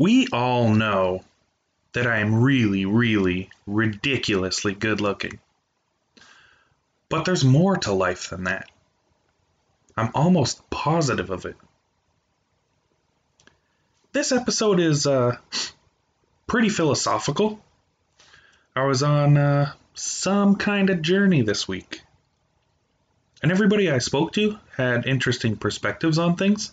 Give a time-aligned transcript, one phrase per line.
[0.00, 1.24] We all know
[1.92, 5.40] that I am really, really ridiculously good looking.
[7.10, 8.70] But there's more to life than that.
[9.98, 11.56] I'm almost positive of it.
[14.12, 15.36] This episode is uh,
[16.46, 17.60] pretty philosophical.
[18.74, 22.00] I was on uh, some kind of journey this week.
[23.42, 26.72] And everybody I spoke to had interesting perspectives on things.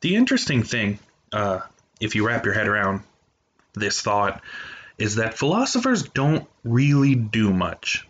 [0.00, 0.98] The interesting thing,
[1.32, 1.60] uh,
[2.00, 3.02] if you wrap your head around
[3.74, 4.42] this thought,
[4.98, 8.06] is that philosophers don't really do much.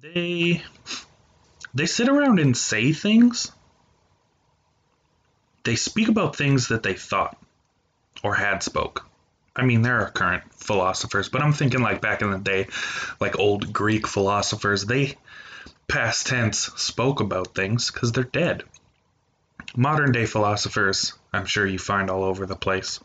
[0.00, 0.62] They
[1.74, 3.52] they sit around and say things.
[5.64, 7.36] They speak about things that they thought
[8.22, 9.04] or had spoke.
[9.54, 12.68] I mean, there are current philosophers, but I'm thinking like back in the day,
[13.20, 15.16] like old Greek philosophers, they
[15.88, 18.64] past tense spoke about things because they're dead.
[19.76, 22.98] Modern day philosophers, I'm sure you find all over the place.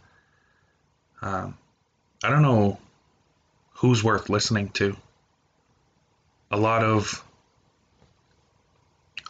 [1.22, 1.58] Um,
[2.24, 2.80] I don't know
[3.74, 4.96] who's worth listening to.
[6.50, 7.24] A lot of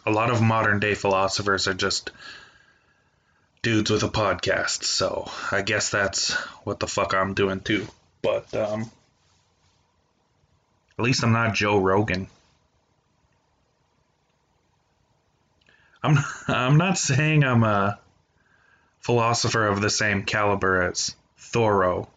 [0.06, 2.10] a lot of modern day philosophers are just
[3.62, 6.32] dudes with a podcast, so I guess that's
[6.64, 7.86] what the fuck I'm doing too.
[8.22, 8.90] But um,
[10.98, 12.28] at least I'm not Joe Rogan.
[16.02, 17.98] I'm I'm not saying I'm a
[19.00, 22.08] philosopher of the same caliber as Thoreau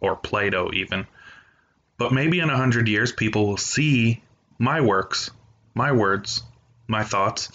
[0.00, 1.06] or Plato even.
[1.98, 4.22] But maybe in a hundred years people will see
[4.58, 5.30] my works,
[5.74, 6.42] my words,
[6.88, 7.50] my thoughts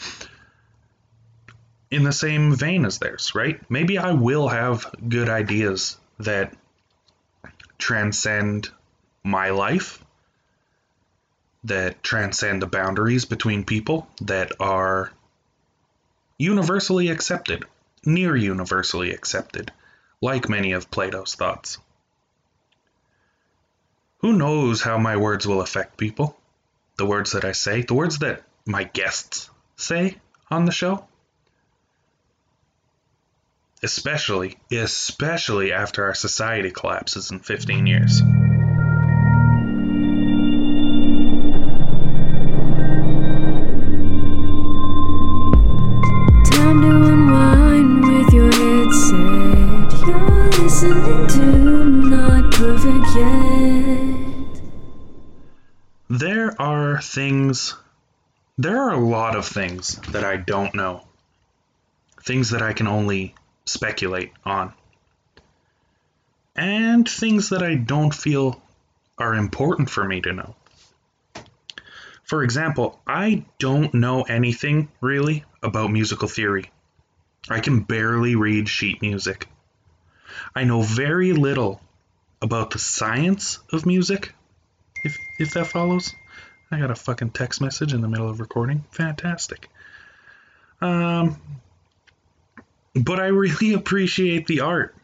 [1.89, 3.59] in the same vein as theirs, right?
[3.69, 6.53] Maybe I will have good ideas that
[7.77, 8.69] transcend
[9.23, 10.03] my life,
[11.63, 15.11] that transcend the boundaries between people, that are
[16.37, 17.65] universally accepted,
[18.05, 19.71] near universally accepted,
[20.21, 21.77] like many of Plato's thoughts.
[24.19, 26.39] Who knows how my words will affect people?
[26.97, 30.17] The words that I say, the words that my guests say
[30.49, 31.05] on the show?
[33.83, 38.21] Especially, especially after our society collapses in 15 years.
[57.47, 57.75] Things,
[58.57, 61.03] there are a lot of things that I don't know.
[62.23, 63.35] Things that I can only
[63.65, 64.73] speculate on.
[66.57, 68.61] And things that I don't feel
[69.17, 70.55] are important for me to know.
[72.23, 76.69] For example, I don't know anything really about musical theory.
[77.49, 79.47] I can barely read sheet music.
[80.53, 81.79] I know very little
[82.41, 84.33] about the science of music,
[85.05, 86.13] if if that follows.
[86.69, 88.83] I got a fucking text message in the middle of recording.
[88.91, 89.69] Fantastic.
[90.81, 91.39] Um
[92.95, 94.95] but I really appreciate the art.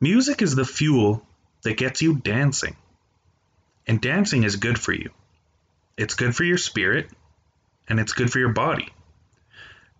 [0.00, 1.26] Music is the fuel
[1.62, 2.76] that gets you dancing.
[3.86, 5.10] And dancing is good for you.
[5.96, 7.10] It's good for your spirit
[7.88, 8.88] and it's good for your body.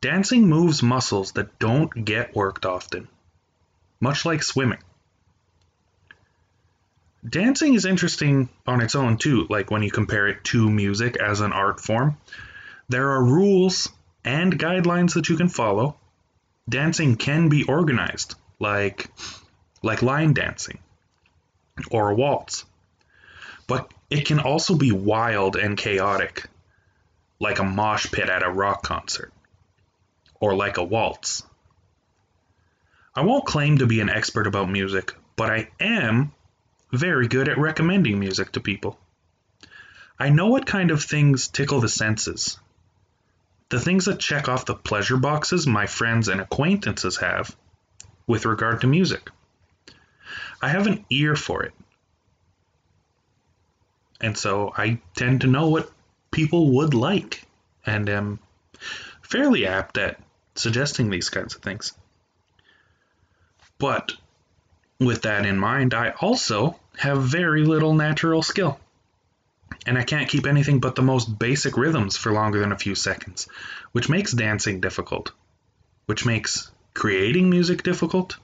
[0.01, 3.09] Dancing moves muscles that don't get worked often,
[4.01, 4.79] much like swimming.
[7.29, 11.41] Dancing is interesting on its own too, like when you compare it to music as
[11.41, 12.17] an art form.
[12.89, 13.91] There are rules
[14.25, 15.97] and guidelines that you can follow.
[16.69, 19.11] Dancing can be organized, like
[19.83, 20.79] like line dancing
[21.91, 22.65] or a waltz.
[23.67, 26.47] But it can also be wild and chaotic,
[27.39, 29.33] like a mosh pit at a rock concert
[30.41, 31.43] or like a waltz.
[33.15, 36.33] I won't claim to be an expert about music, but I am
[36.93, 38.99] very good at recommending music to people.
[40.19, 42.59] I know what kind of things tickle the senses.
[43.71, 47.57] The things that check off the pleasure boxes my friends and acquaintances have
[48.27, 49.31] with regard to music.
[50.61, 51.73] I have an ear for it.
[54.21, 55.91] And so I tend to know what
[56.31, 57.47] people would like
[57.87, 58.39] and am
[59.23, 60.21] fairly apt at
[60.55, 61.93] suggesting these kinds of things.
[63.79, 64.13] But
[65.01, 68.79] with that in mind, I also have very little natural skill.
[69.87, 72.95] And I can't keep anything but the most basic rhythms for longer than a few
[72.95, 73.49] seconds,
[73.93, 75.33] which makes dancing difficult,
[76.05, 78.37] which makes creating music difficult.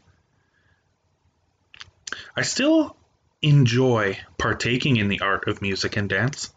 [2.34, 2.96] I still
[3.42, 6.54] enjoy partaking in the art of music and dance.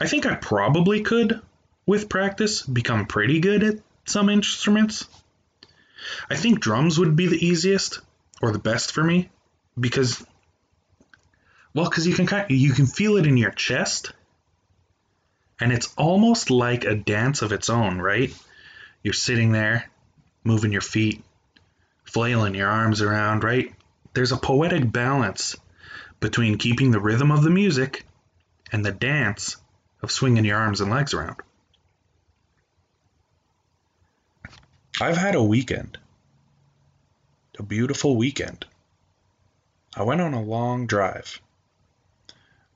[0.00, 1.40] I think I probably could,
[1.86, 3.76] with practice, become pretty good at
[4.06, 5.06] some instruments.
[6.28, 8.00] I think drums would be the easiest
[8.42, 9.30] or the best for me
[9.80, 10.22] because
[11.74, 14.12] well cuz you can kind you can feel it in your chest
[15.62, 18.34] and it's almost like a dance of its own, right?
[19.04, 19.88] You're sitting there
[20.42, 21.22] moving your feet,
[22.02, 23.72] flailing your arms around, right?
[24.12, 25.54] There's a poetic balance
[26.18, 28.04] between keeping the rhythm of the music
[28.72, 29.56] and the dance
[30.02, 31.36] of swinging your arms and legs around.
[35.00, 35.96] I've had a weekend,
[37.62, 38.66] a beautiful weekend.
[39.94, 41.40] I went on a long drive,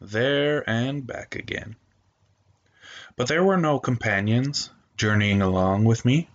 [0.01, 1.75] there and back again.
[3.17, 6.29] But there were no companions journeying along with me.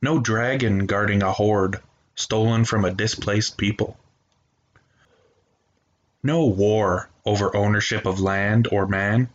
[0.00, 1.82] No dragon guarding a hoard
[2.14, 3.98] stolen from a displaced people.
[6.22, 9.28] No war over ownership of land or man.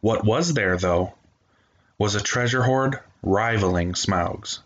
[0.00, 1.12] What was there, though,
[1.98, 4.60] was a treasure hoard rivaling Smaug's.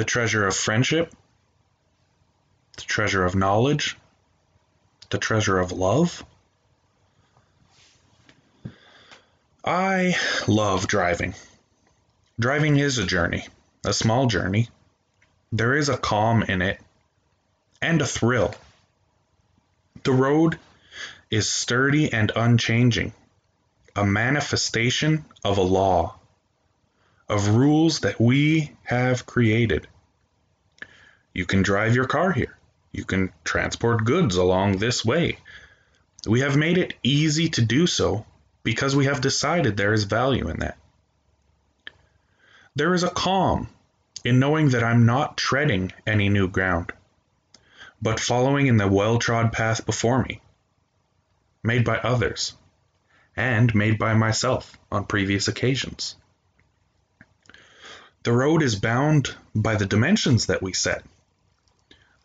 [0.00, 1.14] The treasure of friendship,
[2.74, 3.98] the treasure of knowledge,
[5.10, 6.24] the treasure of love.
[9.62, 10.16] I
[10.48, 11.34] love driving.
[12.38, 13.46] Driving is a journey,
[13.84, 14.70] a small journey.
[15.52, 16.80] There is a calm in it
[17.82, 18.54] and a thrill.
[20.04, 20.58] The road
[21.30, 23.12] is sturdy and unchanging,
[23.94, 26.19] a manifestation of a law,
[27.30, 29.86] of rules that we have created.
[31.32, 32.58] You can drive your car here.
[32.90, 35.38] You can transport goods along this way.
[36.26, 38.26] We have made it easy to do so
[38.64, 40.76] because we have decided there is value in that.
[42.74, 43.68] There is a calm
[44.24, 46.92] in knowing that I'm not treading any new ground,
[48.02, 50.40] but following in the well trod path before me,
[51.62, 52.54] made by others,
[53.36, 56.16] and made by myself on previous occasions.
[58.22, 61.04] The road is bound by the dimensions that we set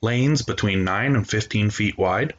[0.01, 2.35] lanes between 9 and 15 feet wide,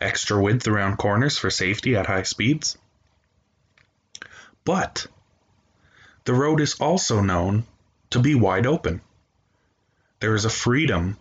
[0.00, 2.78] extra width around corners for safety at high speeds.
[4.64, 5.06] But
[6.24, 7.66] the road is also known
[8.10, 9.00] to be wide open.
[10.20, 11.16] There is a freedom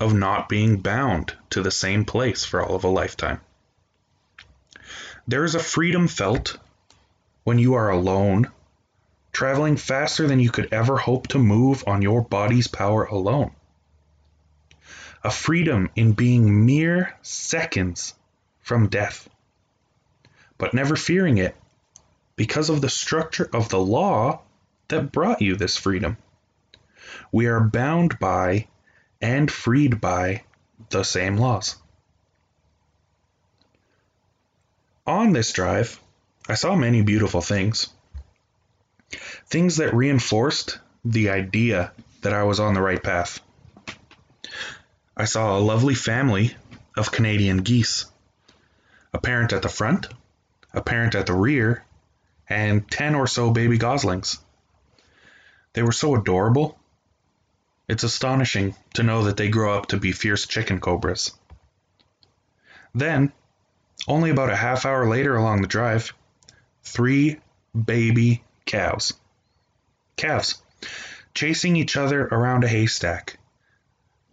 [0.00, 3.40] of not being bound to the same place for all of a lifetime.
[5.26, 6.56] There is a freedom felt
[7.44, 8.50] when you are alone,
[9.32, 13.50] traveling faster than you could ever hope to move on your body's power alone
[15.24, 18.14] a freedom in being mere seconds
[18.60, 19.28] from death,
[20.56, 21.56] but never fearing it
[22.36, 24.40] because of the structure of the law
[24.88, 26.16] that brought you this freedom.
[27.32, 28.68] We are bound by
[29.20, 30.44] and freed by
[30.90, 31.76] the same laws.
[35.06, 36.00] On this drive,
[36.48, 37.88] I saw many beautiful things.
[39.46, 43.40] Things that reinforced the idea that I was on the right path.
[45.16, 46.54] I saw a lovely family
[46.96, 48.06] of Canadian geese.
[49.12, 50.08] A parent at the front,
[50.74, 51.82] a parent at the rear,
[52.48, 54.38] and 10 or so baby goslings.
[55.72, 56.78] They were so adorable.
[57.88, 61.32] It's astonishing to know that they grow up to be fierce chicken cobras.
[62.94, 63.32] Then,
[64.06, 66.12] only about a half hour later along the drive,
[66.82, 67.38] three
[67.74, 69.12] baby cows.
[70.16, 70.62] Calves,
[71.34, 73.38] chasing each other around a haystack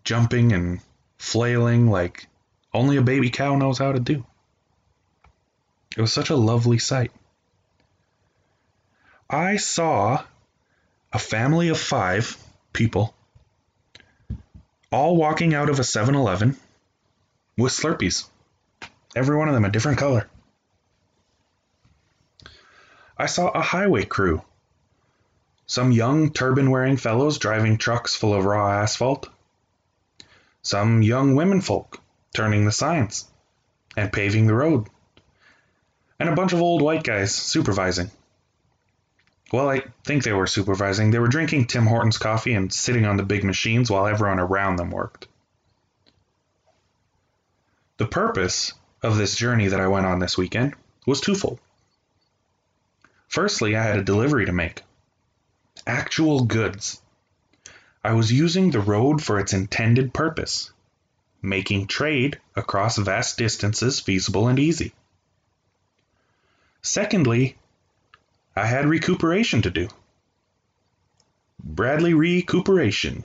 [0.06, 0.80] jumping and
[1.18, 2.28] flailing like
[2.74, 4.24] only a baby cow knows how to do.
[5.98, 7.12] It was such a lovely sight.
[9.30, 10.24] I saw
[11.12, 12.38] a family of five
[12.72, 13.16] people
[14.92, 16.56] all walking out of a 7 Eleven
[17.58, 18.28] with Slurpees.
[19.16, 20.30] Every one of them a different color.
[23.18, 24.42] I saw a highway crew.
[25.68, 29.30] Some young turban wearing fellows driving trucks full of raw asphalt
[30.66, 32.00] some young womenfolk
[32.34, 33.28] turning the signs
[33.96, 34.88] and paving the road,
[36.20, 38.10] and a bunch of old white guys supervising.
[39.54, 41.12] Well, I think they were supervising.
[41.12, 44.78] They were drinking Tim Hortons coffee and sitting on the big machines while everyone around
[44.78, 45.28] them worked.
[47.98, 50.74] The purpose of this journey that I went on this weekend
[51.06, 51.60] was twofold.
[53.28, 54.82] Firstly, I had a delivery to make
[55.86, 57.02] actual goods
[58.06, 60.72] I was using the road for its intended purpose,
[61.42, 64.94] making trade across vast distances feasible and easy.
[66.84, 67.58] Secondly,
[68.56, 69.88] I had recuperation to do.
[71.64, 73.24] Bradley recuperation.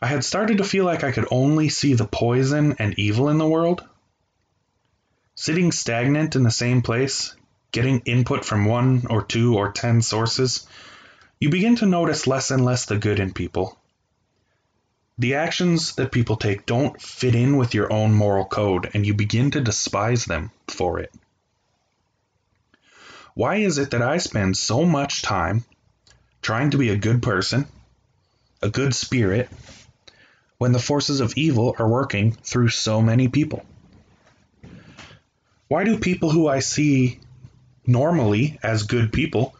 [0.00, 3.36] I had started to feel like I could only see the poison and evil in
[3.36, 3.86] the world.
[5.34, 7.34] Sitting stagnant in the same place,
[7.72, 10.66] getting input from one or two or ten sources,
[11.40, 13.76] you begin to notice less and less the good in people.
[15.18, 19.14] The actions that people take don't fit in with your own moral code, and you
[19.14, 21.12] begin to despise them for it.
[23.34, 25.64] Why is it that I spend so much time
[26.42, 27.66] trying to be a good person,
[28.60, 29.48] a good spirit,
[30.58, 33.64] when the forces of evil are working through so many people?
[35.68, 37.20] Why do people who I see
[37.86, 39.54] normally as good people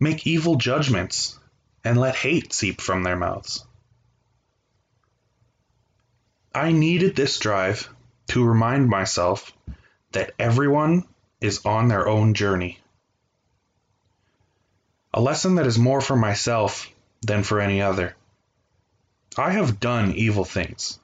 [0.00, 1.38] make evil judgments
[1.84, 3.64] and let hate seep from their mouths?
[6.54, 7.88] I needed this drive
[8.28, 9.52] to remind myself
[10.12, 11.04] that everyone
[11.40, 12.78] is on their own journey.
[15.12, 16.88] A lesson that is more for myself
[17.22, 18.14] than for any other.
[19.36, 20.98] I have done evil things,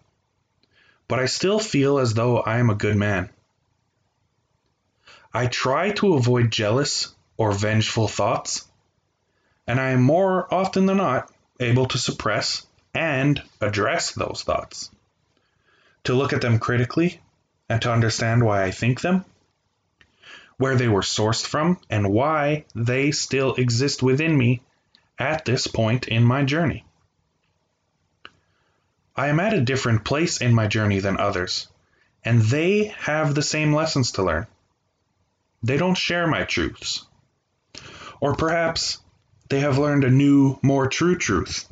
[1.09, 3.29] but I still feel as though I am a good man.
[5.32, 8.66] I try to avoid jealous or vengeful thoughts,
[9.66, 14.90] and I am more often than not able to suppress and address those thoughts.
[16.04, 17.20] To look at them critically
[17.68, 19.25] and to understand why I think them,
[20.56, 24.62] where they were sourced from, and why they still exist within me
[25.18, 26.84] at this point in my journey.
[29.14, 31.68] I am at a different place in my journey than others,
[32.25, 34.46] and they have the same lessons to learn.
[35.62, 37.05] They don't share my truths.
[38.21, 38.99] Or perhaps
[39.49, 41.69] they have learned a new, more true truth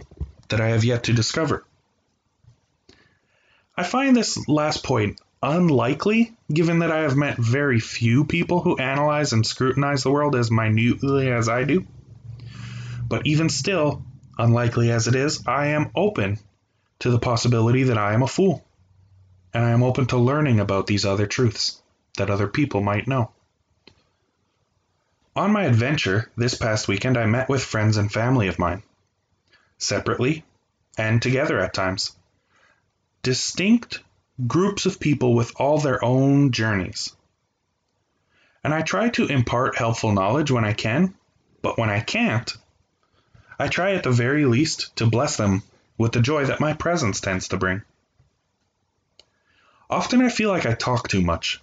[0.48, 1.64] that I have yet to discover.
[3.76, 8.76] I find this last point unlikely, given that I have met very few people who
[8.76, 11.86] analyze and scrutinize the world as minutely as I do.
[13.08, 14.04] But even still,
[14.36, 16.38] unlikely as it is, I am open
[17.00, 18.64] to the possibility that I am a fool.
[19.54, 21.80] And I am open to learning about these other truths
[22.16, 23.30] that other people might know.
[25.38, 28.82] On my adventure this past weekend, I met with friends and family of mine,
[29.78, 30.44] separately
[30.96, 32.16] and together at times.
[33.22, 34.00] Distinct
[34.48, 37.14] groups of people with all their own journeys.
[38.64, 41.14] And I try to impart helpful knowledge when I can,
[41.62, 42.52] but when I can't,
[43.60, 45.62] I try at the very least to bless them
[45.96, 47.82] with the joy that my presence tends to bring.
[49.88, 51.60] Often I feel like I talk too much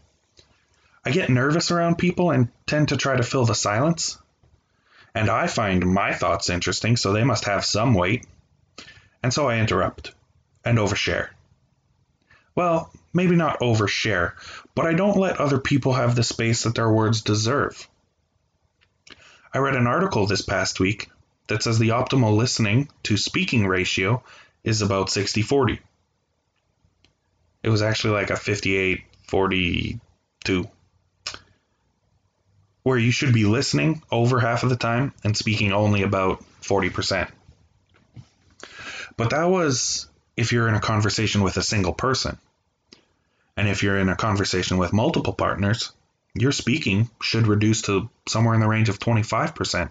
[1.05, 4.17] I get nervous around people and tend to try to fill the silence.
[5.13, 8.25] And I find my thoughts interesting, so they must have some weight.
[9.21, 10.13] And so I interrupt
[10.65, 11.29] and overshare.
[12.55, 14.33] Well, maybe not overshare,
[14.73, 17.87] but I don't let other people have the space that their words deserve.
[19.53, 21.09] I read an article this past week
[21.47, 24.23] that says the optimal listening to speaking ratio
[24.63, 25.79] is about 60 40.
[27.63, 30.69] It was actually like a 58 42
[32.85, 37.27] where you should be listening over half of the time and speaking only about 40%.
[39.17, 42.37] But that was if you're in a conversation with a single person.
[43.57, 45.93] And if you're in a conversation with multiple partners,
[46.35, 49.89] your speaking should reduce to somewhere in the range of 25%.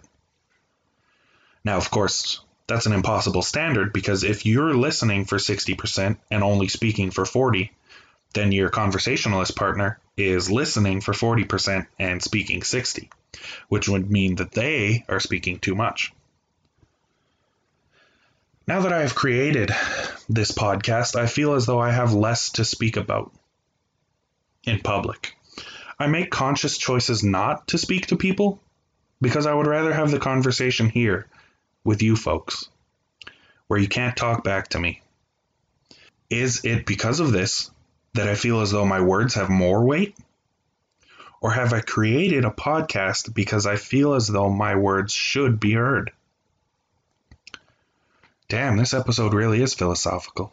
[1.65, 6.69] Now, of course, that's an impossible standard because if you're listening for 60% and only
[6.69, 7.73] speaking for 40,
[8.35, 13.11] then your conversationalist partner is listening for 40% and speaking 60,
[13.69, 16.12] which would mean that they are speaking too much.
[18.67, 19.71] Now that I have created
[20.29, 23.33] this podcast, I feel as though I have less to speak about
[24.64, 25.37] in public.
[25.99, 28.61] I make conscious choices not to speak to people
[29.21, 31.26] because I would rather have the conversation here
[31.85, 32.69] with you folks,
[33.69, 35.03] where you can't talk back to me.
[36.31, 37.71] Is it because of this
[38.14, 40.16] that I feel as though my words have more weight?
[41.40, 45.73] Or have I created a podcast because I feel as though my words should be
[45.73, 46.12] heard?
[48.49, 50.52] Damn, this episode really is philosophical.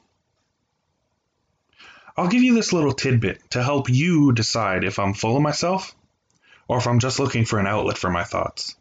[2.18, 5.96] I'll give you this little tidbit to help you decide if I'm full of myself
[6.68, 8.76] or if I'm just looking for an outlet for my thoughts.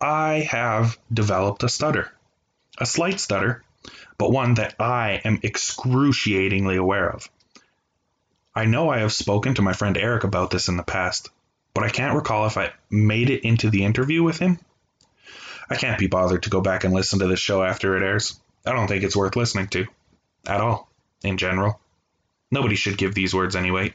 [0.00, 2.12] I have developed a stutter,
[2.78, 3.64] a slight stutter
[4.18, 7.28] but one that I am excruciatingly aware of.
[8.54, 11.30] I know I have spoken to my friend Eric about this in the past,
[11.74, 14.58] but I can't recall if I made it into the interview with him.
[15.70, 18.38] I can't be bothered to go back and listen to this show after it airs.
[18.66, 19.86] I don't think it's worth listening to.
[20.46, 20.90] At all,
[21.24, 21.80] in general.
[22.50, 23.94] Nobody should give these words any weight.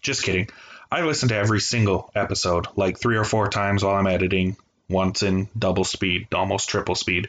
[0.00, 0.48] Just kidding.
[0.90, 4.56] I listen to every single episode like three or four times while I'm editing,
[4.92, 7.28] once in double speed, almost triple speed,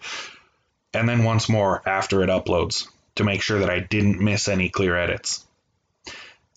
[0.93, 4.69] and then once more after it uploads to make sure that I didn't miss any
[4.69, 5.45] clear edits.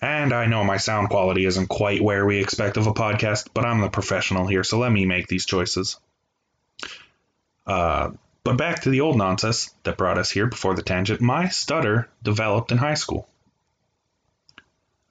[0.00, 3.64] And I know my sound quality isn't quite where we expect of a podcast, but
[3.64, 5.98] I'm the professional here, so let me make these choices.
[7.66, 8.10] Uh,
[8.44, 11.20] but back to the old nonsense that brought us here before the tangent.
[11.20, 13.26] My stutter developed in high school.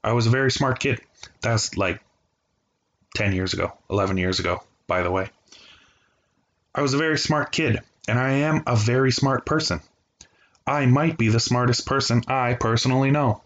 [0.04, 1.02] I was a very smart kid.
[1.42, 2.00] That's like
[3.16, 5.30] 10 years ago, 11 years ago, by the way.
[6.76, 9.82] I was a very smart kid, and I am a very smart person.
[10.68, 13.42] I might be the smartest person I personally know.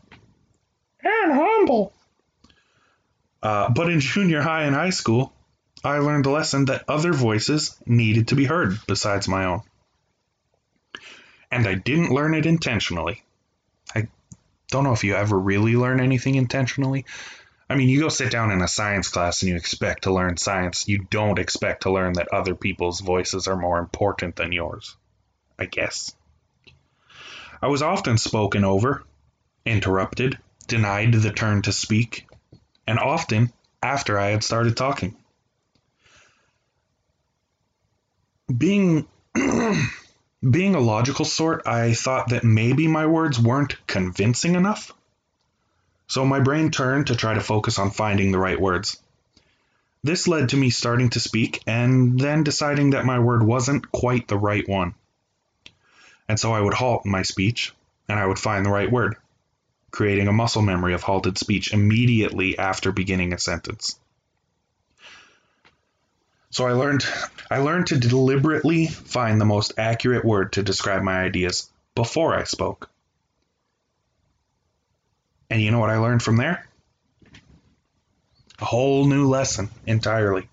[1.03, 1.93] And humble.
[3.41, 5.31] Uh, but in junior high and high school,
[5.83, 9.61] I learned a lesson that other voices needed to be heard besides my own
[11.51, 13.23] and I didn't learn it intentionally.
[13.95, 14.07] I
[14.69, 17.05] don't know if you ever really learn anything intentionally.
[17.69, 20.37] I mean, you go sit down in a science class and you expect to learn
[20.37, 20.87] science.
[20.87, 24.95] You don't expect to learn that other people's voices are more important than yours.
[25.59, 26.15] I guess.
[27.61, 29.03] I was often spoken over,
[29.65, 32.25] interrupted, denied the turn to speak,
[32.87, 33.51] and often
[33.83, 35.15] after I had started talking.
[38.55, 39.07] Being
[40.49, 44.91] being a logical sort, I thought that maybe my words weren't convincing enough.
[46.09, 48.99] So my brain turned to try to focus on finding the right words.
[50.03, 54.27] This led to me starting to speak and then deciding that my word wasn't quite
[54.27, 54.95] the right one.
[56.27, 57.73] And so I would halt my speech
[58.07, 59.17] and I would find the right word,
[59.91, 63.99] creating a muscle memory of halted speech immediately after beginning a sentence.
[66.49, 67.05] So I learned
[67.51, 72.45] I learned to deliberately find the most accurate word to describe my ideas before I
[72.45, 72.89] spoke.
[75.49, 76.67] And you know what I learned from there?
[78.59, 80.47] A whole new lesson entirely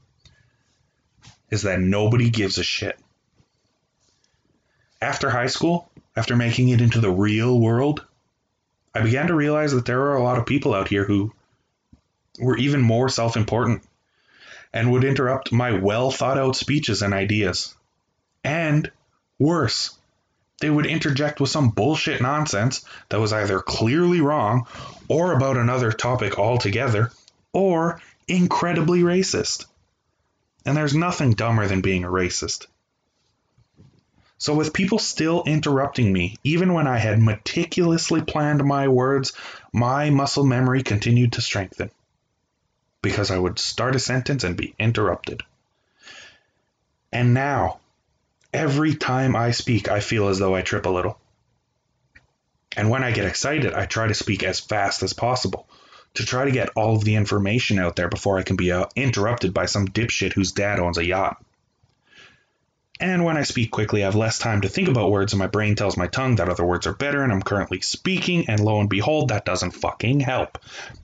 [1.51, 2.99] is that nobody gives a shit.
[5.01, 8.05] After high school, after making it into the real world,
[8.95, 11.33] I began to realize that there are a lot of people out here who
[12.39, 13.83] were even more self important
[14.73, 17.75] and would interrupt my well thought out speeches and ideas.
[18.43, 18.91] And
[19.39, 19.96] worse,
[20.61, 24.67] they would interject with some bullshit nonsense that was either clearly wrong
[25.09, 27.13] or about another topic altogether
[27.53, 29.67] or incredibly racist.
[30.65, 32.67] And there's nothing dumber than being a racist.
[34.39, 39.33] So, with people still interrupting me, even when I had meticulously planned my words,
[39.73, 41.91] my muscle memory continued to strengthen
[43.01, 45.43] because I would start a sentence and be interrupted.
[47.13, 47.79] And now,
[48.57, 51.19] every time I speak, I feel as though I trip a little.
[52.75, 55.69] And when I get excited, I try to speak as fast as possible
[56.15, 58.87] to try to get all of the information out there before I can be uh,
[58.97, 61.43] interrupted by some dipshit whose dad owns a yacht.
[62.99, 65.49] And when I speak quickly, I have less time to think about words, and my
[65.49, 68.81] brain tells my tongue that other words are better, and I'm currently speaking, and lo
[68.81, 70.59] and behold, that doesn't fucking help.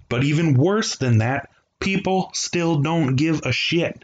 [0.08, 4.02] But even worse than that, people still don't give a shit.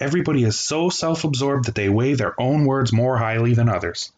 [0.00, 4.10] Everybody is so self absorbed that they weigh their own words more highly than others.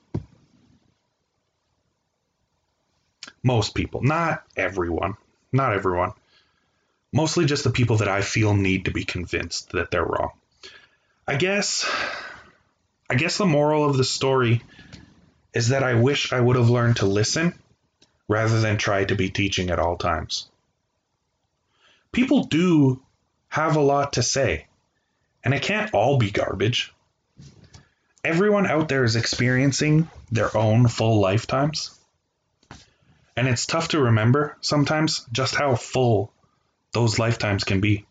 [3.42, 5.16] Most people, not everyone,
[5.52, 6.12] not everyone.
[7.12, 10.30] Mostly just the people that I feel need to be convinced that they're wrong.
[11.26, 11.84] I guess
[13.10, 14.62] I guess the moral of the story
[15.52, 17.52] is that I wish I would have learned to listen
[18.28, 20.48] rather than try to be teaching at all times
[22.12, 23.02] people do
[23.48, 24.66] have a lot to say,
[25.44, 26.92] and it can't all be garbage.
[28.24, 31.98] Everyone out there is experiencing their own full lifetimes.
[33.36, 36.32] And it's tough to remember sometimes just how full
[36.92, 38.06] those lifetimes can be.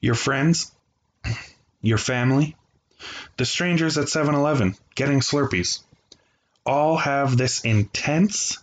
[0.00, 0.70] Your friends,
[1.82, 2.56] your family,
[3.36, 5.80] the strangers at 7 Eleven getting Slurpees
[6.64, 8.58] all have this intense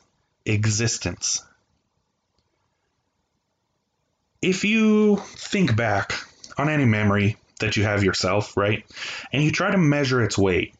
[0.46, 1.44] existence.
[4.46, 6.14] If you think back
[6.56, 8.86] on any memory that you have yourself, right,
[9.34, 10.76] and you try to measure its weight,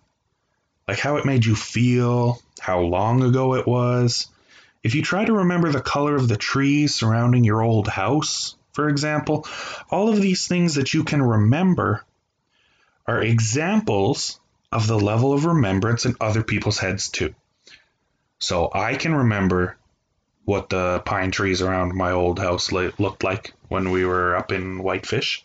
[0.88, 4.28] like how it made you feel, how long ago it was,
[4.84, 8.88] if you try to remember the color of the trees surrounding your old house, for
[8.88, 9.48] example,
[9.90, 12.06] all of these things that you can remember
[13.08, 14.40] are examples
[14.72, 17.34] of the level of remembrance in other people's heads too.
[18.38, 19.76] So I can remember
[20.46, 24.82] what the pine trees around my old house looked like when we were up in
[24.82, 25.44] Whitefish.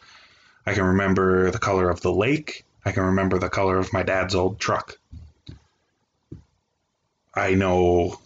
[0.66, 2.64] I can remember the color of the lake.
[2.84, 4.98] I can remember the color of my dad's old truck.
[7.34, 8.20] I know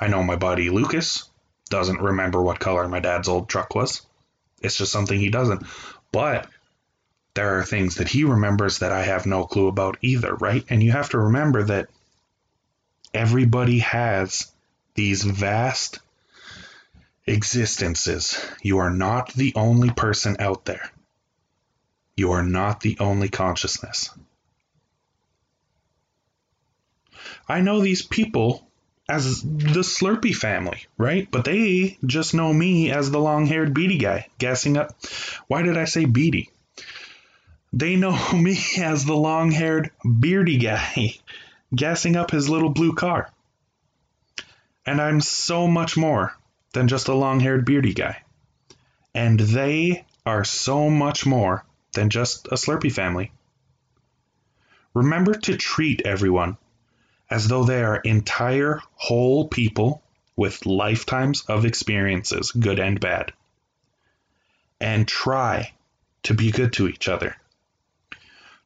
[0.00, 1.28] I know my buddy Lucas
[1.70, 4.02] doesn't remember what color my dad's old truck was.
[4.62, 5.66] It's just something he doesn't.
[6.12, 6.48] But
[7.34, 10.64] there are things that he remembers that I have no clue about either, right?
[10.70, 11.88] And you have to remember that
[13.16, 14.52] Everybody has
[14.96, 16.00] these vast
[17.26, 18.44] existences.
[18.62, 20.90] You are not the only person out there.
[22.16, 24.10] You are not the only consciousness.
[27.48, 28.66] I know these people
[29.08, 31.28] as the Slurpee family, right?
[31.30, 34.96] But they just know me as the long haired beady guy, gassing up.
[35.46, 36.50] Why did I say beady?
[37.72, 41.14] They know me as the long haired beardy guy,
[41.74, 43.30] gassing up his little blue car.
[44.86, 46.36] And I'm so much more
[46.72, 48.22] than just a long haired beardy guy.
[49.12, 53.32] And they are so much more than just a Slurpee family.
[54.94, 56.56] Remember to treat everyone
[57.28, 60.02] as though they are entire whole people
[60.36, 63.32] with lifetimes of experiences, good and bad.
[64.80, 65.72] And try
[66.24, 67.36] to be good to each other.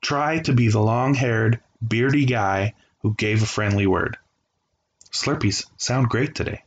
[0.02, 4.16] Try to be the long haired, beardy guy who gave a friendly word.
[5.12, 6.62] Slurpees sound great today.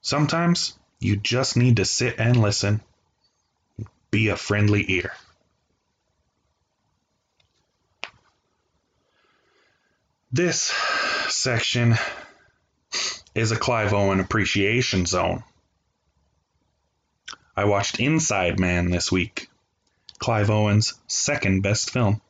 [0.00, 2.80] Sometimes you just need to sit and listen.
[4.10, 5.12] Be a friendly ear.
[10.32, 10.72] This
[11.28, 11.96] section
[13.34, 15.42] is a Clive Owen appreciation zone.
[17.56, 19.48] I watched Inside Man this week,
[20.18, 22.20] Clive Owen's second best film.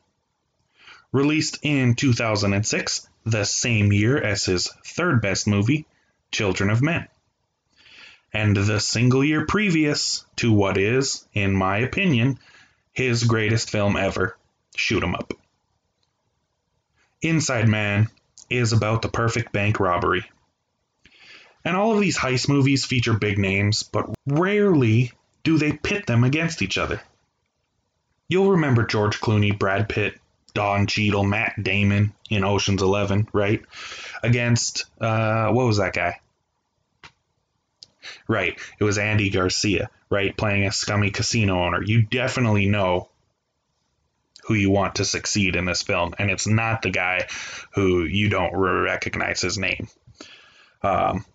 [1.11, 5.85] Released in 2006, the same year as his third best movie,
[6.31, 7.07] Children of Men.
[8.33, 12.39] And the single year previous to what is, in my opinion,
[12.93, 14.37] his greatest film ever,
[14.75, 15.33] Shoot 'em Up.
[17.21, 18.07] Inside Man
[18.49, 20.29] is about the perfect bank robbery.
[21.63, 25.11] And all of these heist movies feature big names, but rarely
[25.43, 27.01] do they pit them against each other.
[28.29, 30.20] You'll remember George Clooney, Brad Pitt,
[30.53, 33.61] Don Cheadle, Matt Damon in Ocean's Eleven, right?
[34.23, 36.19] Against uh, what was that guy?
[38.27, 41.83] Right, it was Andy Garcia, right, playing a scummy casino owner.
[41.83, 43.09] You definitely know
[44.43, 47.27] who you want to succeed in this film, and it's not the guy
[47.73, 49.87] who you don't recognize his name.
[50.81, 51.25] Um,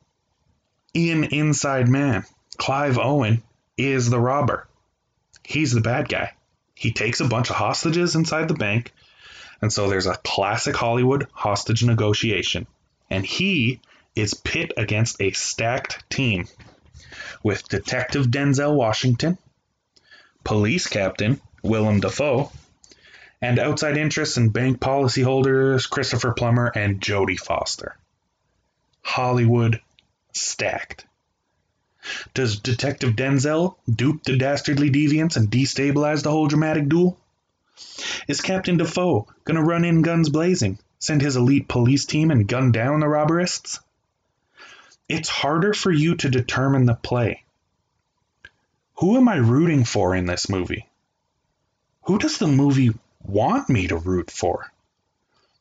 [0.92, 2.24] in Inside Man,
[2.56, 3.42] Clive Owen
[3.76, 4.66] is the robber.
[5.44, 6.32] He's the bad guy.
[6.74, 8.92] He takes a bunch of hostages inside the bank,
[9.60, 12.66] and so there's a classic Hollywood hostage negotiation.
[13.10, 13.80] And he
[14.14, 16.46] is pit against a stacked team
[17.42, 19.38] with Detective Denzel Washington,
[20.44, 22.50] Police Captain Willem Dafoe,
[23.40, 27.96] and outside interests and bank policyholders Christopher Plummer and Jodie Foster.
[29.02, 29.80] Hollywood
[30.32, 31.04] stacked.
[32.34, 37.18] Does Detective Denzel dupe the dastardly deviants and destabilize the whole dramatic duel?
[38.28, 42.72] Is Captain Dafoe gonna run in guns blazing, send his elite police team and gun
[42.72, 43.78] down the robberists?
[45.08, 47.44] It's harder for you to determine the play.
[48.96, 50.88] Who am I rooting for in this movie?
[52.02, 52.90] Who does the movie
[53.22, 54.72] want me to root for?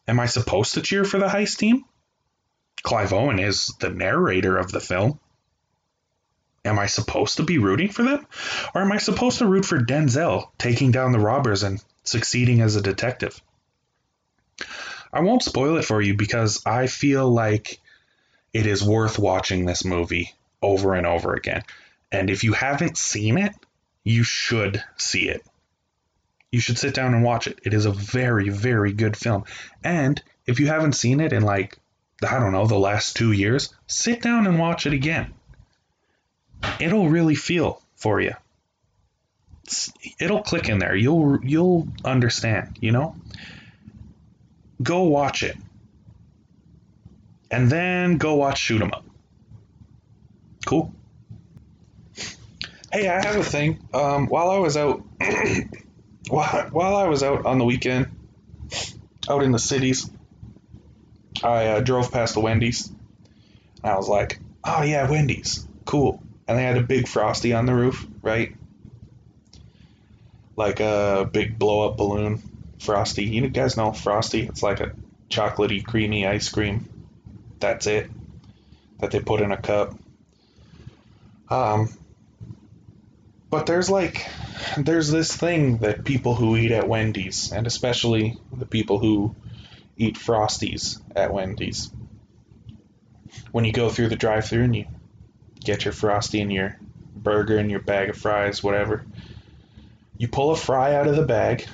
[0.08, 1.86] Am I supposed to cheer for the heist team?
[2.82, 5.20] Clive Owen is the narrator of the film.
[6.64, 8.26] Am I supposed to be rooting for them?
[8.74, 12.76] Or am I supposed to root for Denzel taking down the robbers and succeeding as
[12.76, 13.42] a detective?
[15.12, 17.80] I won't spoil it for you because I feel like
[18.54, 21.64] it is worth watching this movie over and over again.
[22.12, 23.54] And if you haven't seen it,
[24.04, 25.46] you should see it.
[26.52, 27.60] You should sit down and watch it.
[27.64, 29.44] It is a very, very good film.
[29.84, 31.78] And if you haven't seen it in like,
[32.24, 35.34] I don't know, the last two years, sit down and watch it again.
[36.80, 38.34] It'll really feel for you.
[40.20, 40.96] It'll click in there.
[40.96, 43.16] You'll you'll understand, you know?
[44.82, 45.56] Go watch it.
[47.50, 49.06] And then go watch Shoot 'em Up.
[50.66, 50.94] Cool.
[52.92, 53.88] Hey, I have a thing.
[53.94, 55.04] Um, while I was out
[56.30, 58.08] while, while I was out on the weekend,
[59.30, 60.10] out in the cities,
[61.44, 62.88] I uh, drove past the Wendy's.
[62.88, 66.22] And I was like, oh yeah, Wendy's, cool.
[66.48, 68.56] And they had a big frosty on the roof, right?
[70.56, 72.42] Like a big blow up balloon
[72.80, 73.26] frosty.
[73.26, 74.42] You guys know frosty?
[74.48, 74.94] It's like a
[75.30, 76.88] chocolatey, creamy ice cream.
[77.60, 78.10] That's it.
[79.00, 79.94] That they put in a cup.
[81.50, 81.90] Um,
[83.50, 84.28] but there's like
[84.78, 89.36] there's this thing that people who eat at Wendy's, and especially the people who
[89.98, 91.92] eat Frosties at Wendy's,
[93.52, 94.86] when you go through the drive-through and you
[95.64, 96.78] get your Frosty and your
[97.16, 99.06] burger and your bag of fries, whatever,
[100.18, 101.66] you pull a fry out of the bag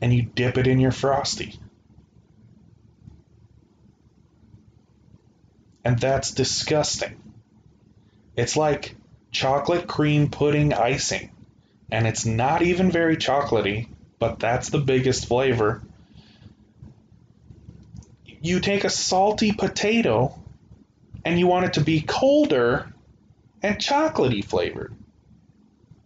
[0.00, 1.58] and you dip it in your Frosty.
[5.84, 7.20] And that's disgusting.
[8.36, 8.94] It's like
[9.30, 11.30] chocolate cream pudding icing.
[11.90, 15.82] And it's not even very chocolatey, but that's the biggest flavor.
[18.42, 20.38] You take a salty potato
[21.24, 22.92] and you want it to be colder
[23.62, 24.94] and chocolatey flavored.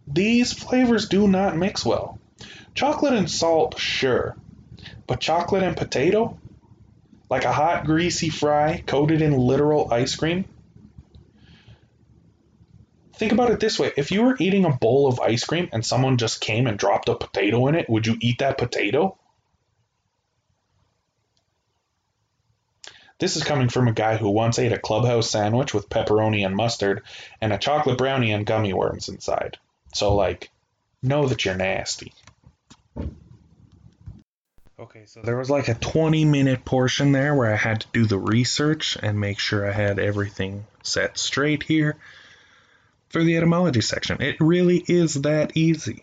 [0.07, 2.19] These flavors do not mix well.
[2.73, 4.35] Chocolate and salt, sure,
[5.07, 6.37] but chocolate and potato?
[7.29, 10.45] Like a hot, greasy fry coated in literal ice cream?
[13.13, 15.85] Think about it this way if you were eating a bowl of ice cream and
[15.85, 19.17] someone just came and dropped a potato in it, would you eat that potato?
[23.17, 26.53] This is coming from a guy who once ate a clubhouse sandwich with pepperoni and
[26.53, 27.03] mustard
[27.39, 29.57] and a chocolate brownie and gummy worms inside.
[29.95, 30.49] So, like,
[31.01, 32.11] know that you're nasty.
[34.77, 38.05] Okay, so there was like a 20 minute portion there where I had to do
[38.05, 41.95] the research and make sure I had everything set straight here
[43.07, 44.21] for the etymology section.
[44.21, 46.01] It really is that easy.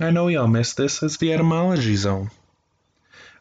[0.00, 1.04] I know y'all missed this.
[1.04, 2.32] It's the etymology zone.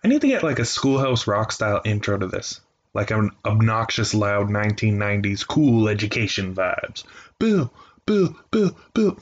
[0.03, 2.61] I need to get like a schoolhouse rock style intro to this.
[2.93, 7.05] Like an obnoxious, loud 1990s cool education vibes.
[7.39, 7.71] Boo,
[8.05, 9.17] boo, boo, boo.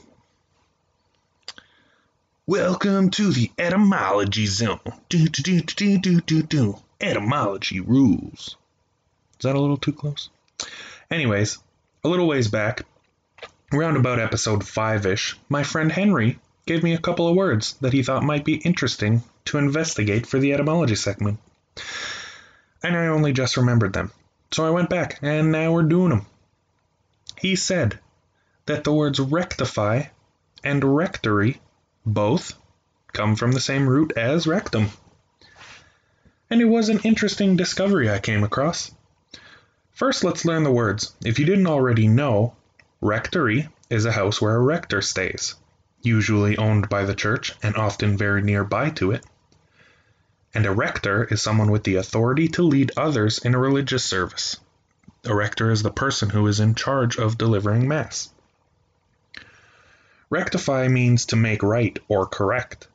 [2.46, 4.80] Welcome to the etymology zone.
[5.08, 6.78] Do, do, do, do, do, do, do.
[7.00, 8.56] Etymology rules.
[9.38, 10.30] Is that a little too close?
[11.10, 11.58] Anyways,
[12.02, 12.82] a little ways back,
[13.72, 17.92] around about episode 5 ish, my friend Henry gave me a couple of words that
[17.92, 21.38] he thought might be interesting to investigate for the etymology segment.
[22.82, 24.10] And I only just remembered them.
[24.50, 26.26] So I went back, and now we're doing them.
[27.38, 28.00] He said
[28.66, 30.04] that the words rectify
[30.62, 31.60] and rectory
[32.06, 32.54] both
[33.12, 34.88] come from the same root as rectum.
[36.48, 38.92] And it was an interesting discovery I came across.
[39.90, 41.14] First, let's learn the words.
[41.24, 42.54] If you didn't already know,
[43.00, 45.54] rectory is a house where a rector stays,
[46.00, 49.24] usually owned by the church and often very nearby to it.
[50.54, 54.58] And a rector is someone with the authority to lead others in a religious service.
[55.24, 58.31] A rector is the person who is in charge of delivering Mass.
[60.32, 62.88] Rectify means to make right or correct.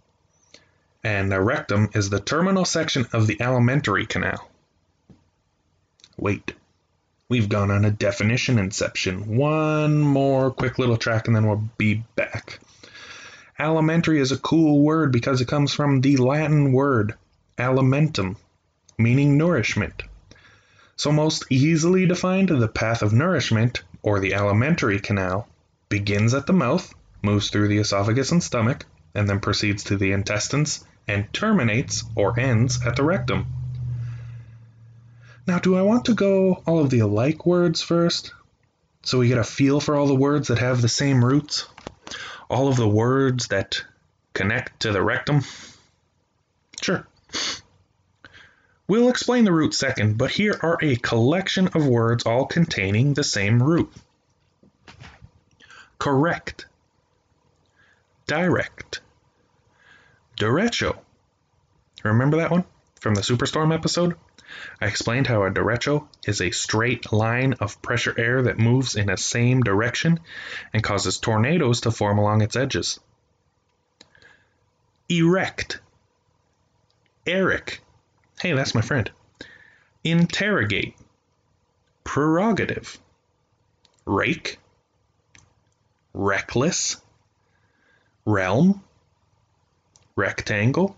[1.04, 4.50] And a rectum is the terminal section of the alimentary canal.
[6.17, 6.54] Wait,
[7.30, 9.38] we've gone on a definition inception.
[9.38, 12.58] One more quick little track and then we'll be back.
[13.60, 17.13] Alimentary is a cool word because it comes from the Latin word
[17.60, 18.38] alimentum,
[18.97, 20.02] meaning nourishment.
[20.95, 25.47] So, most easily defined, the path of nourishment, or the alimentary canal,
[25.88, 30.12] begins at the mouth moves through the esophagus and stomach, and then proceeds to the
[30.12, 33.45] intestines and terminates or ends at the rectum.
[35.47, 38.34] Now, do I want to go all of the alike words first?
[39.03, 41.65] So we get a feel for all the words that have the same roots?
[42.49, 43.82] All of the words that
[44.34, 45.41] connect to the rectum?
[46.82, 47.08] Sure.
[48.88, 53.23] We'll explain the root second, but here are a collection of words all containing the
[53.23, 53.91] same root.
[55.97, 56.65] Correct
[58.28, 59.02] direct.
[60.38, 60.98] Derecho.
[62.04, 62.66] Remember that one
[63.00, 64.16] from the Superstorm episode?
[64.80, 69.10] I explained how a derecho is a straight line of pressure air that moves in
[69.10, 70.20] a same direction
[70.74, 73.00] and causes tornadoes to form along its edges.
[75.10, 75.80] Erect.
[77.26, 77.82] Eric.
[78.40, 79.10] Hey, that's my friend.
[80.04, 80.96] Interrogate.
[82.04, 83.00] Prerogative.
[84.06, 84.60] Rake.
[86.13, 86.98] Reckless
[88.28, 88.84] realm,
[90.18, 90.98] rectangle,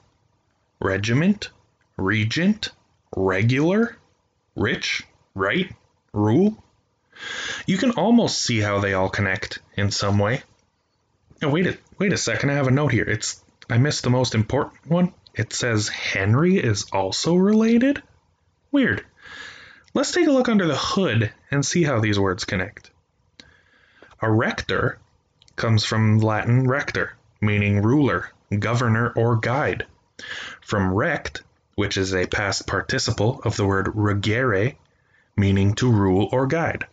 [0.82, 1.52] regiment,
[1.96, 2.72] regent,
[3.16, 3.96] regular,
[4.56, 5.04] rich,
[5.36, 5.72] right,
[6.12, 6.62] rule.
[7.68, 10.42] You can almost see how they all connect in some way.
[11.44, 12.50] Oh, wait a wait a second.
[12.50, 13.06] I have a note here.
[13.06, 15.14] It's I missed the most important one.
[15.36, 18.02] It says Henry is also related.
[18.72, 19.06] Weird.
[19.94, 22.90] Let's take a look under the hood and see how these words connect.
[24.20, 24.98] A rector
[25.56, 29.86] comes from Latin rector, meaning ruler, governor, or guide.
[30.62, 31.44] From rect,
[31.76, 34.76] which is a past participle of the word regere,
[35.38, 36.86] meaning to rule or guide.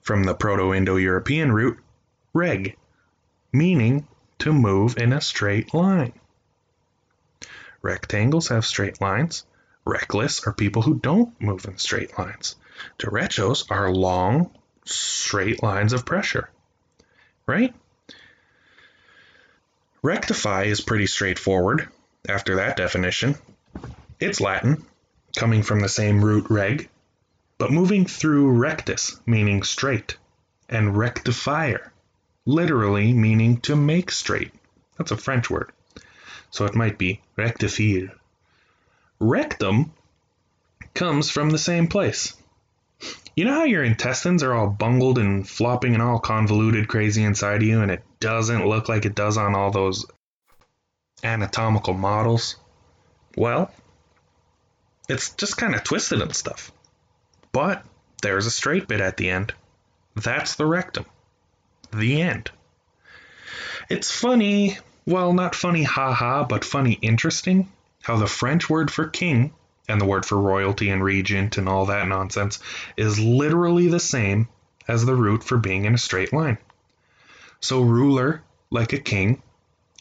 [0.00, 1.78] From the Proto Indo European root
[2.32, 2.76] reg,
[3.52, 6.12] meaning to move in a straight line.
[7.82, 9.44] Rectangles have straight lines.
[9.84, 12.56] Reckless are people who don't move in straight lines.
[12.98, 14.50] Derechos are long,
[14.84, 16.48] straight lines of pressure.
[17.46, 17.74] Right?
[20.04, 21.88] Rectify is pretty straightforward
[22.28, 23.36] after that definition.
[24.20, 24.84] It's Latin,
[25.34, 26.90] coming from the same root reg,
[27.56, 30.18] but moving through rectus, meaning straight,
[30.68, 31.90] and rectifier,
[32.44, 34.52] literally meaning to make straight.
[34.98, 35.72] That's a French word.
[36.50, 38.12] So it might be rectifier.
[39.18, 39.94] Rectum
[40.92, 42.36] comes from the same place.
[43.34, 47.62] You know how your intestines are all bungled and flopping and all convoluted crazy inside
[47.62, 50.06] of you, and it doesn't look like it does on all those
[51.24, 52.56] anatomical models?
[53.36, 53.72] Well,
[55.08, 56.70] it's just kind of twisted and stuff.
[57.50, 57.84] But
[58.22, 59.52] there's a straight bit at the end.
[60.14, 61.06] That's the rectum.
[61.92, 62.52] The end.
[63.90, 67.70] It's funny, well, not funny haha, but funny interesting,
[68.02, 69.52] how the French word for king
[69.88, 72.58] and the word for royalty and regent and all that nonsense
[72.96, 74.48] is literally the same
[74.88, 76.58] as the root for being in a straight line.
[77.60, 79.42] So, ruler, like a king,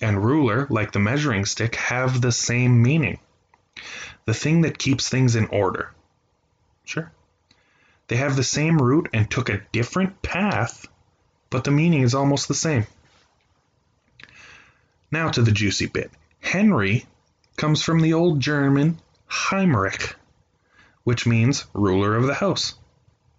[0.01, 3.19] and ruler, like the measuring stick, have the same meaning.
[4.25, 5.91] The thing that keeps things in order.
[6.85, 7.11] Sure.
[8.07, 10.85] They have the same root and took a different path,
[11.49, 12.85] but the meaning is almost the same.
[15.11, 16.11] Now to the juicy bit.
[16.41, 17.05] Henry
[17.55, 18.99] comes from the old German
[19.33, 20.13] Heimrich,
[21.03, 22.75] which means ruler of the house.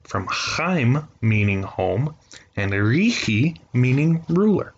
[0.02, 2.16] From Heim meaning home
[2.56, 4.74] and Richi meaning ruler.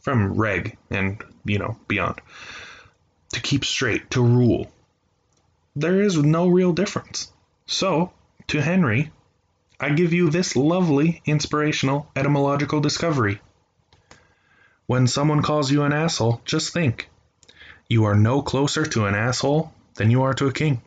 [0.00, 2.20] From reg and, you know, beyond.
[3.32, 4.70] To keep straight, to rule.
[5.74, 7.32] There is no real difference.
[7.66, 8.12] So,
[8.48, 9.10] to Henry,
[9.80, 13.40] I give you this lovely inspirational etymological discovery.
[14.86, 17.08] When someone calls you an asshole, just think
[17.88, 20.80] you are no closer to an asshole than you are to a king.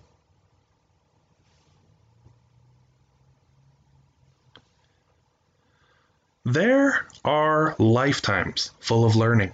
[6.46, 9.52] There are lifetimes full of learning.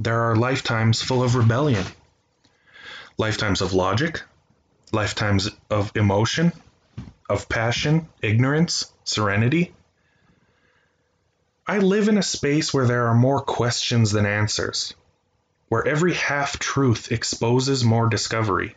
[0.00, 1.86] There are lifetimes full of rebellion,
[3.16, 4.20] lifetimes of logic,
[4.90, 6.52] lifetimes of emotion,
[7.30, 9.72] of passion, ignorance, serenity.
[11.66, 14.94] I live in a space where there are more questions than answers,
[15.72, 18.76] where every half truth exposes more discovery.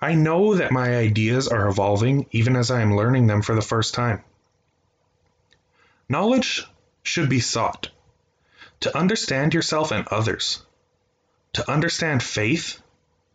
[0.00, 3.60] I know that my ideas are evolving even as I am learning them for the
[3.60, 4.24] first time.
[6.08, 6.66] Knowledge
[7.02, 7.90] should be sought
[8.80, 10.62] to understand yourself and others,
[11.52, 12.80] to understand faith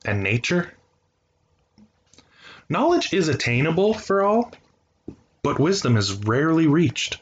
[0.04, 0.74] and nature.
[2.68, 4.52] Knowledge is attainable for all,
[5.44, 7.22] but wisdom is rarely reached.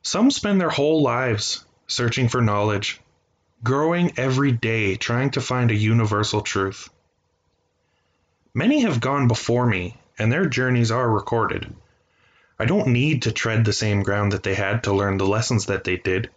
[0.00, 2.98] Some spend their whole lives searching for knowledge,
[3.62, 6.88] growing every day trying to find a universal truth.
[8.54, 11.74] Many have gone before me, and their journeys are recorded.
[12.58, 15.66] I don't need to tread the same ground that they had to learn the lessons
[15.66, 16.30] that they did.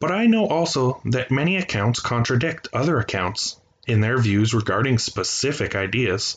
[0.00, 5.74] But I know also that many accounts contradict other accounts in their views regarding specific
[5.74, 6.36] ideas,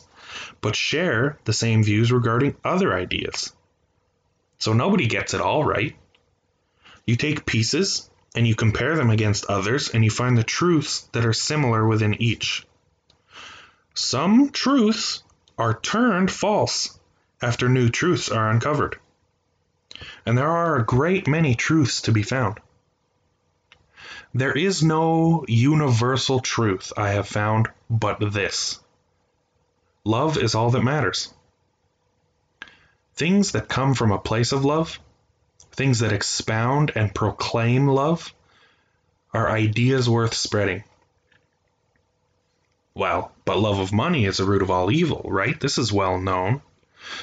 [0.60, 3.52] but share the same views regarding other ideas.
[4.58, 5.96] So nobody gets it all right.
[7.06, 11.26] You take pieces and you compare them against others and you find the truths that
[11.26, 12.64] are similar within each.
[13.94, 15.24] Some truths
[15.58, 16.96] are turned false
[17.42, 19.00] after new truths are uncovered.
[20.24, 22.60] And there are a great many truths to be found.
[24.32, 28.78] There is no universal truth I have found but this
[30.04, 31.34] love is all that matters.
[33.16, 35.00] Things that come from a place of love,
[35.78, 38.34] things that expound and proclaim love,
[39.32, 40.82] are ideas worth spreading.
[42.94, 45.58] Well, but love of money is the root of all evil, right?
[45.60, 46.62] This is well known.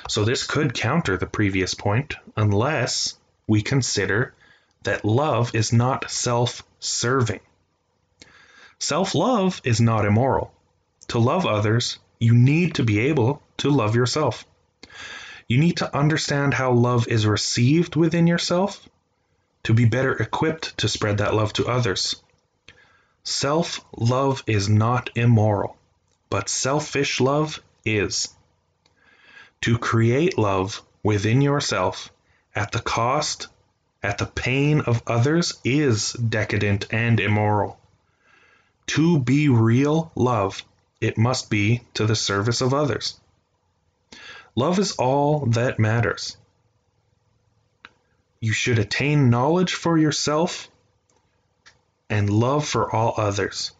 [0.08, 3.16] So this could counter the previous point unless
[3.46, 4.34] we consider
[4.84, 7.42] that love is not self serving.
[8.80, 10.54] Self love is not immoral.
[11.10, 14.46] To love others, you need to be able to love yourself.
[15.48, 18.88] You need to understand how love is received within yourself
[19.64, 22.16] to be better equipped to spread that love to others.
[23.24, 25.78] Self love is not immoral,
[26.30, 28.30] but selfish love is.
[29.62, 32.12] To create love within yourself
[32.56, 33.48] at the cost,
[34.02, 37.80] at the pain of others is decadent and immoral.
[38.88, 40.64] To be real love,
[41.02, 43.20] it must be to the service of others.
[44.56, 46.38] Love is all that matters.
[48.40, 50.70] You should attain knowledge for yourself
[52.10, 53.72] and love for all others.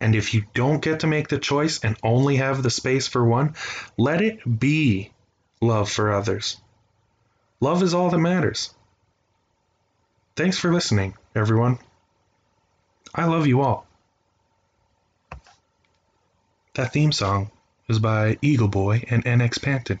[0.00, 3.24] And if you don't get to make the choice and only have the space for
[3.24, 3.54] one,
[3.96, 5.12] let it be
[5.60, 6.60] love for others.
[7.60, 8.74] Love is all that matters.
[10.36, 11.78] Thanks for listening, everyone.
[13.14, 13.86] I love you all.
[16.74, 17.50] That theme song
[17.88, 20.00] was by Eagle Boy and NX Panton.